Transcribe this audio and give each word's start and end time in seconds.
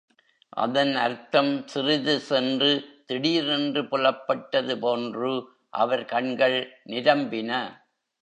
அதன் 0.57 0.95
அர்த்தம் 0.95 1.67
சிறிது 1.67 2.19
சென்று 2.19 2.69
திடீரென்று 3.05 3.81
புலப்பட்டது 3.83 4.75
போன்று 4.79 5.31
அவர் 5.69 6.05
கண்கள் 6.05 6.57
நிரம்பின. 6.85 7.51